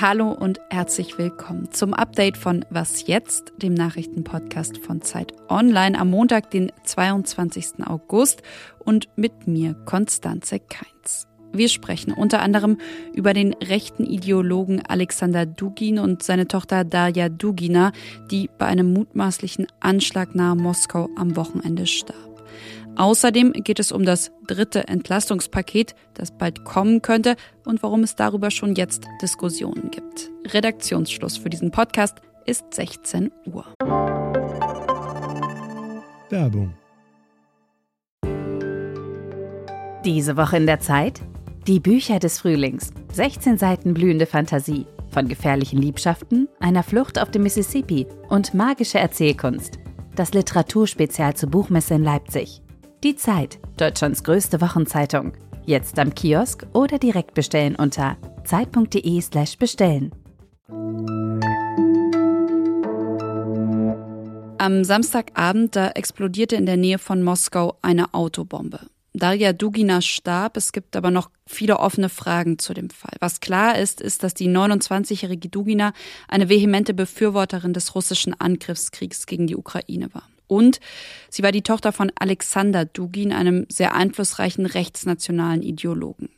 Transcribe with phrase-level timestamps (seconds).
[0.00, 6.10] Hallo und herzlich willkommen zum Update von Was jetzt, dem Nachrichtenpodcast von Zeit Online am
[6.10, 7.84] Montag, den 22.
[7.84, 8.42] August
[8.78, 11.26] und mit mir Konstanze Keins.
[11.52, 12.78] Wir sprechen unter anderem
[13.12, 17.90] über den rechten Ideologen Alexander Dugin und seine Tochter Darja Dugina,
[18.30, 22.27] die bei einem mutmaßlichen Anschlag nahe Moskau am Wochenende starb.
[22.98, 28.50] Außerdem geht es um das dritte Entlastungspaket, das bald kommen könnte und warum es darüber
[28.50, 30.32] schon jetzt Diskussionen gibt.
[30.48, 33.64] Redaktionsschluss für diesen Podcast ist 16 Uhr.
[36.28, 36.74] Werbung.
[40.04, 41.20] Diese Woche in der Zeit?
[41.68, 42.90] Die Bücher des Frühlings.
[43.12, 44.86] 16 Seiten blühende Fantasie.
[45.10, 49.78] Von gefährlichen Liebschaften, einer Flucht auf dem Mississippi und magische Erzählkunst.
[50.16, 52.60] Das Literaturspezial zur Buchmesse in Leipzig.
[53.04, 55.32] Die Zeit, Deutschlands größte Wochenzeitung.
[55.64, 60.10] Jetzt am Kiosk oder direkt bestellen unter zeit.de/slash bestellen.
[64.58, 68.80] Am Samstagabend da explodierte in der Nähe von Moskau eine Autobombe.
[69.12, 70.56] Darja Dugina starb.
[70.56, 73.16] Es gibt aber noch viele offene Fragen zu dem Fall.
[73.20, 75.92] Was klar ist, ist, dass die 29-jährige Dugina
[76.26, 80.28] eine vehemente Befürworterin des russischen Angriffskriegs gegen die Ukraine war.
[80.48, 80.80] Und
[81.30, 86.30] sie war die Tochter von Alexander Dugin, einem sehr einflussreichen rechtsnationalen Ideologen.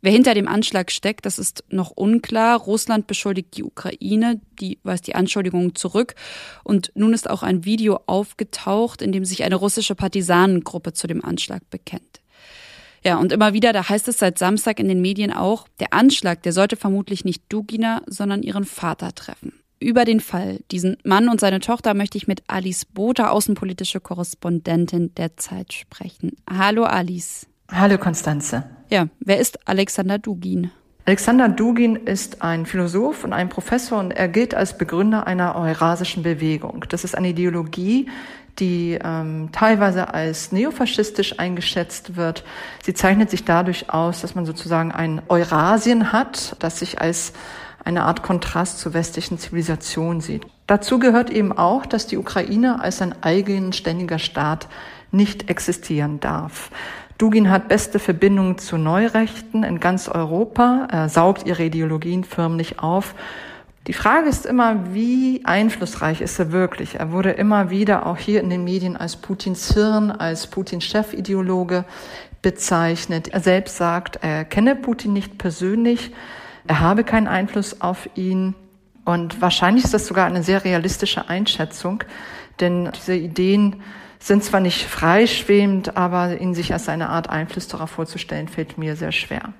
[0.00, 2.58] Wer hinter dem Anschlag steckt, das ist noch unklar.
[2.58, 6.14] Russland beschuldigt die Ukraine, die weist die Anschuldigungen zurück.
[6.62, 11.24] Und nun ist auch ein Video aufgetaucht, in dem sich eine russische Partisanengruppe zu dem
[11.24, 12.20] Anschlag bekennt.
[13.02, 16.42] Ja, und immer wieder, da heißt es seit Samstag in den Medien auch, der Anschlag,
[16.42, 19.52] der sollte vermutlich nicht Dugina, sondern ihren Vater treffen.
[19.84, 25.14] Über den Fall, diesen Mann und seine Tochter, möchte ich mit Alice Botha, außenpolitische Korrespondentin
[25.14, 26.38] der Zeit, sprechen.
[26.48, 27.46] Hallo Alice.
[27.70, 28.64] Hallo Konstanze.
[28.88, 30.70] Ja, wer ist Alexander Dugin?
[31.04, 36.22] Alexander Dugin ist ein Philosoph und ein Professor und er gilt als Begründer einer eurasischen
[36.22, 36.86] Bewegung.
[36.88, 38.08] Das ist eine Ideologie,
[38.58, 42.42] die ähm, teilweise als neofaschistisch eingeschätzt wird.
[42.82, 47.34] Sie zeichnet sich dadurch aus, dass man sozusagen ein Eurasien hat, das sich als
[47.84, 50.46] eine Art Kontrast zur westlichen Zivilisation sieht.
[50.66, 54.68] Dazu gehört eben auch, dass die Ukraine als ein eigenständiger Staat
[55.10, 56.70] nicht existieren darf.
[57.18, 60.88] Dugin hat beste Verbindungen zu Neurechten in ganz Europa.
[60.90, 63.14] Er saugt ihre Ideologien förmlich auf.
[63.86, 66.96] Die Frage ist immer, wie einflussreich ist er wirklich?
[66.96, 71.84] Er wurde immer wieder auch hier in den Medien als Putins Hirn, als Putins Chefideologe
[72.40, 73.28] bezeichnet.
[73.28, 76.12] Er selbst sagt, er kenne Putin nicht persönlich
[76.66, 78.54] er habe keinen Einfluss auf ihn.
[79.04, 82.02] Und wahrscheinlich ist das sogar eine sehr realistische Einschätzung,
[82.60, 83.82] denn diese Ideen
[84.18, 88.96] sind zwar nicht freischwebend, aber ihn sich als eine Art Einfluss darauf vorzustellen, fällt mir
[88.96, 89.52] sehr schwer.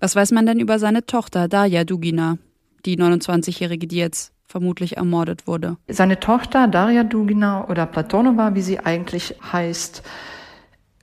[0.00, 2.36] Was weiß man denn über seine Tochter, Darja Dugina,
[2.84, 5.78] die 29-Jährige, die jetzt vermutlich ermordet wurde?
[5.88, 10.02] Seine Tochter, Darja Dugina oder Platonova, wie sie eigentlich heißt,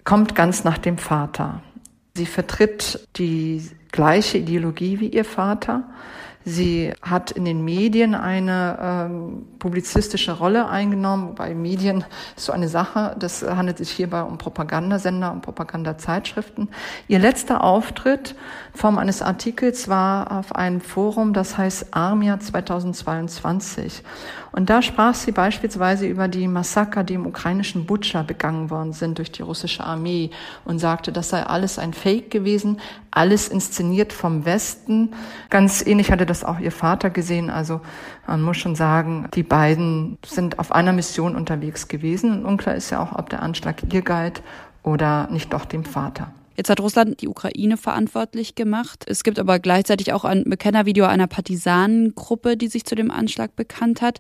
[0.04, 1.64] kommt ganz nach dem Vater.
[2.14, 5.84] Sie vertritt die gleiche Ideologie wie ihr Vater.
[6.44, 12.04] Sie hat in den Medien eine ähm, publizistische Rolle eingenommen, wobei Medien
[12.36, 13.16] ist so eine Sache.
[13.20, 16.70] Das handelt sich hierbei um Propagandasender und Propagandazeitschriften.
[17.08, 18.36] Ihr letzter Auftritt
[18.74, 24.02] in Form eines Artikels war auf einem Forum, das heißt Armia 2022.
[24.52, 29.18] Und da sprach sie beispielsweise über die Massaker, die im ukrainischen Butscha begangen worden sind
[29.18, 30.32] durch die russische Armee
[30.66, 32.80] und sagte, das sei alles ein Fake gewesen,
[33.12, 35.12] alles inszeniert vom Westen.
[35.50, 37.50] Ganz ähnlich hatte das auch ihr Vater gesehen.
[37.50, 37.82] Also
[38.26, 42.32] man muss schon sagen, die beiden sind auf einer Mission unterwegs gewesen.
[42.32, 44.42] Und unklar ist ja auch, ob der Anschlag ihr galt
[44.84, 46.32] oder nicht doch dem Vater.
[46.56, 49.06] Jetzt hat Russland die Ukraine verantwortlich gemacht.
[49.08, 54.02] Es gibt aber gleichzeitig auch ein Bekennervideo einer Partisanengruppe, die sich zu dem Anschlag bekannt
[54.02, 54.20] hat.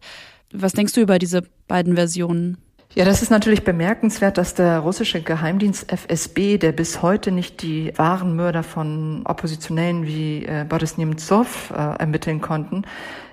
[0.54, 2.58] Was denkst du über diese beiden Versionen?
[2.94, 7.94] Ja, das ist natürlich bemerkenswert, dass der russische Geheimdienst FSB, der bis heute nicht die
[7.96, 12.84] wahren Mörder von Oppositionellen wie äh, Boris Nemtsov äh, ermitteln konnten,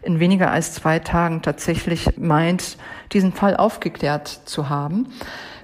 [0.02, 2.78] in weniger als zwei Tagen tatsächlich meint,
[3.12, 5.08] diesen Fall aufgeklärt zu haben.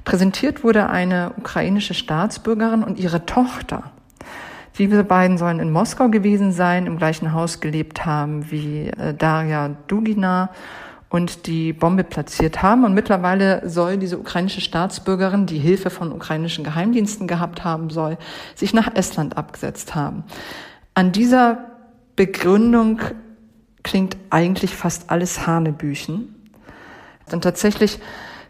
[0.03, 3.93] Präsentiert wurde eine ukrainische Staatsbürgerin und ihre Tochter.
[4.77, 9.77] Diese beiden sollen in Moskau gewesen sein, im gleichen Haus gelebt haben wie äh, Daria
[9.87, 10.51] Dugina
[11.15, 12.85] und die Bombe platziert haben.
[12.85, 18.19] Und mittlerweile soll diese ukrainische Staatsbürgerin, die Hilfe von ukrainischen Geheimdiensten gehabt haben soll,
[18.57, 20.25] sich nach Estland abgesetzt haben.
[20.95, 21.67] An dieser
[22.17, 23.01] Begründung
[23.85, 26.35] klingt eigentlich fast alles Hanebüchen.
[27.31, 28.01] Denn tatsächlich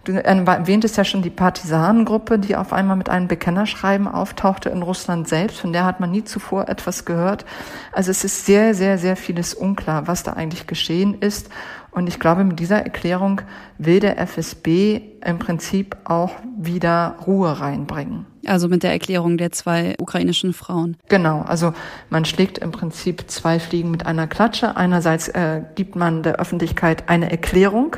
[0.05, 5.27] Du erwähntest ja schon die Partisanengruppe, die auf einmal mit einem Bekennerschreiben auftauchte in Russland
[5.29, 5.59] selbst.
[5.59, 7.47] Von der hat man nie zuvor etwas gehört.
[7.91, 11.49] Also es ist sehr, sehr, sehr vieles unklar, was da eigentlich geschehen ist.
[11.95, 13.41] Und ich glaube, mit dieser Erklärung
[13.79, 18.27] will der FSB im Prinzip auch wieder Ruhe reinbringen.
[18.47, 20.97] Also mit der Erklärung der zwei ukrainischen Frauen.
[21.09, 21.73] Genau, also
[22.11, 24.77] man schlägt im Prinzip zwei Fliegen mit einer Klatsche.
[24.77, 27.97] Einerseits äh, gibt man der Öffentlichkeit eine Erklärung,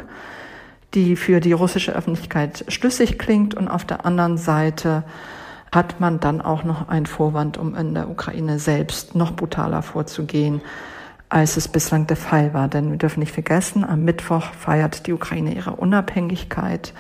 [0.94, 5.04] die für die russische Öffentlichkeit schlüssig klingt und auf der anderen Seite
[5.72, 10.60] hat man dann auch noch einen Vorwand, um in der Ukraine selbst noch brutaler vorzugehen,
[11.28, 12.69] als es bislang der Fall war.
[12.69, 16.93] Denn wir dürfen nicht vergessen, am Mittwoch feiert die Ukraine ihre Unabhängigkeit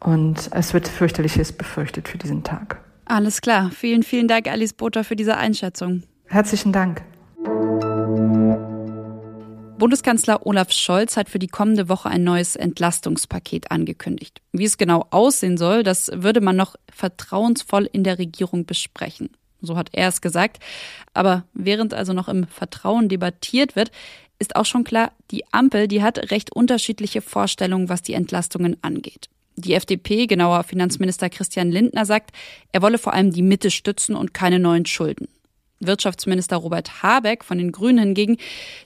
[0.00, 2.80] und es wird fürchterliches befürchtet für diesen Tag.
[3.04, 3.70] Alles klar.
[3.70, 6.02] Vielen, vielen Dank, Alice Botha, für diese Einschätzung.
[6.26, 7.02] Herzlichen Dank.
[9.78, 14.40] Bundeskanzler Olaf Scholz hat für die kommende Woche ein neues Entlastungspaket angekündigt.
[14.52, 19.30] Wie es genau aussehen soll, das würde man noch vertrauensvoll in der Regierung besprechen.
[19.62, 20.58] So hat er es gesagt.
[21.14, 23.90] Aber während also noch im Vertrauen debattiert wird,
[24.38, 29.28] ist auch schon klar, die Ampel, die hat recht unterschiedliche Vorstellungen, was die Entlastungen angeht.
[29.56, 32.32] Die FDP, genauer Finanzminister Christian Lindner, sagt,
[32.72, 35.28] er wolle vor allem die Mitte stützen und keine neuen Schulden.
[35.86, 38.36] Wirtschaftsminister Robert Habeck von den Grünen hingegen,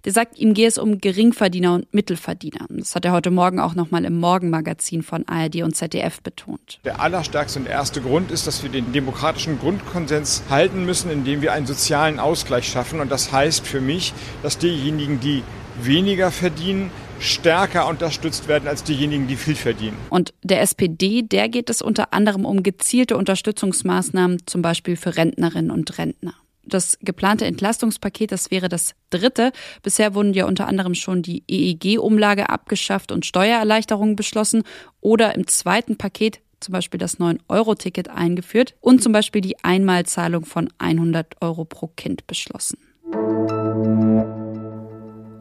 [0.04, 2.66] der sagt, ihm gehe es um Geringverdiener und Mittelverdiener.
[2.70, 6.80] Das hat er heute Morgen auch nochmal im Morgenmagazin von ARD und ZDF betont.
[6.84, 11.52] Der allerstärkste und erste Grund ist, dass wir den demokratischen Grundkonsens halten müssen, indem wir
[11.52, 13.00] einen sozialen Ausgleich schaffen.
[13.00, 14.12] Und das heißt für mich,
[14.42, 15.42] dass diejenigen, die
[15.82, 19.96] weniger verdienen, stärker unterstützt werden als diejenigen, die viel verdienen.
[20.10, 25.70] Und der SPD, der geht es unter anderem um gezielte Unterstützungsmaßnahmen, zum Beispiel für Rentnerinnen
[25.70, 26.34] und Rentner
[26.66, 29.52] das geplante Entlastungspaket, das wäre das dritte.
[29.82, 34.64] Bisher wurden ja unter anderem schon die EEG-Umlage abgeschafft und Steuererleichterungen beschlossen
[35.00, 40.68] oder im zweiten Paket zum Beispiel das 9-Euro-Ticket eingeführt und zum Beispiel die Einmalzahlung von
[40.78, 42.78] 100 Euro pro Kind beschlossen.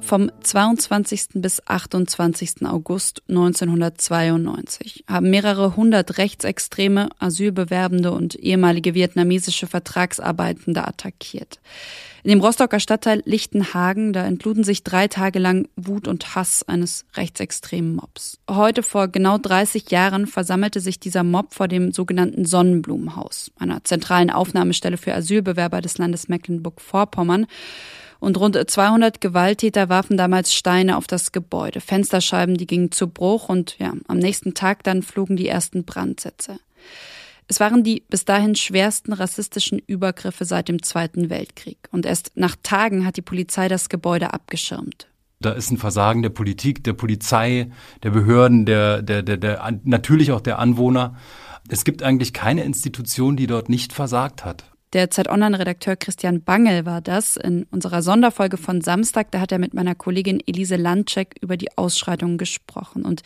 [0.06, 1.30] Vom 22.
[1.34, 2.68] bis 28.
[2.68, 11.60] August 1992 haben mehrere hundert Rechtsextreme, Asylbewerbende und ehemalige vietnamesische Vertragsarbeitende attackiert.
[12.24, 17.06] In dem Rostocker Stadtteil Lichtenhagen, da entluden sich drei Tage lang Wut und Hass eines
[17.16, 18.38] rechtsextremen Mobs.
[18.48, 24.30] Heute vor genau 30 Jahren versammelte sich dieser Mob vor dem sogenannten Sonnenblumenhaus, einer zentralen
[24.30, 27.48] Aufnahmestelle für Asylbewerber des Landes Mecklenburg-Vorpommern
[28.20, 31.82] und rund 200 Gewalttäter warfen damals Steine auf das Gebäude.
[31.82, 36.58] Fensterscheiben, die gingen zu Bruch und ja, am nächsten Tag dann flogen die ersten Brandsätze.
[37.48, 41.78] Es waren die bis dahin schwersten rassistischen Übergriffe seit dem Zweiten Weltkrieg.
[41.92, 45.08] Und erst nach Tagen hat die Polizei das Gebäude abgeschirmt.
[45.42, 47.70] Da ist ein Versagen der Politik, der Polizei,
[48.02, 51.16] der Behörden, der, der, der, der, natürlich auch der Anwohner.
[51.68, 54.72] Es gibt eigentlich keine Institution, die dort nicht versagt hat.
[54.96, 57.36] Der Z-Online-Redakteur Christian Bangel war das.
[57.36, 61.78] In unserer Sonderfolge von Samstag, da hat er mit meiner Kollegin Elise Landcheck über die
[61.78, 63.04] Ausschreitungen gesprochen.
[63.04, 63.22] Und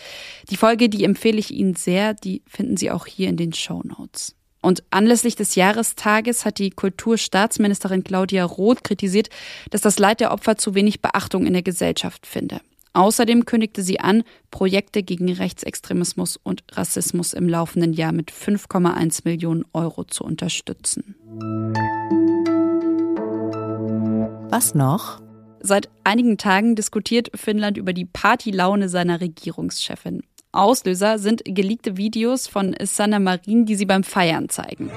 [0.50, 3.84] die Folge, die empfehle ich Ihnen sehr, die finden Sie auch hier in den Show
[3.84, 4.36] Notes.
[4.64, 9.30] Und anlässlich des Jahrestages hat die Kulturstaatsministerin Claudia Roth kritisiert,
[9.70, 12.62] dass das Leid der Opfer zu wenig Beachtung in der Gesellschaft finde.
[12.94, 19.66] Außerdem kündigte sie an, Projekte gegen Rechtsextremismus und Rassismus im laufenden Jahr mit 5,1 Millionen
[19.74, 21.16] Euro zu unterstützen.
[24.50, 25.22] Was noch?
[25.62, 30.24] Seit einigen Tagen diskutiert Finnland über die Partylaune seiner Regierungschefin.
[30.52, 34.90] Auslöser sind geleakte Videos von Sanna Marin, die sie beim Feiern zeigen.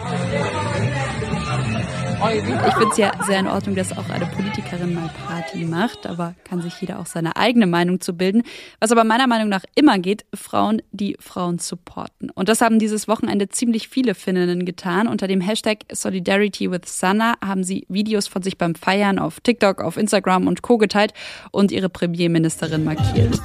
[2.31, 6.35] Ich finde es ja sehr in Ordnung, dass auch eine Politikerin mal Party macht, aber
[6.45, 8.45] kann sich jeder auch seine eigene Meinung zu bilden.
[8.81, 12.31] Was aber meiner Meinung nach immer geht, Frauen, die Frauen supporten.
[12.31, 15.09] Und das haben dieses Wochenende ziemlich viele Finninnen getan.
[15.09, 19.81] Unter dem Hashtag Solidarity with Sanna haben sie Videos von sich beim Feiern auf TikTok,
[19.81, 20.79] auf Instagram und Co.
[20.79, 21.15] geteilt
[21.51, 23.41] und ihre Premierministerin markiert.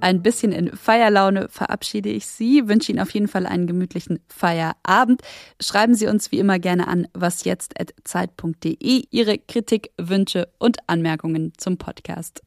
[0.00, 5.22] Ein bisschen in Feierlaune verabschiede ich Sie, wünsche Ihnen auf jeden Fall einen gemütlichen Feierabend.
[5.60, 12.42] Schreiben Sie uns wie immer gerne an wasjetzt.zeit.de Ihre Kritik, Wünsche und Anmerkungen zum Podcast.